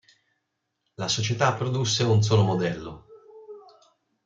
[0.95, 3.05] La società produsse solo un modello.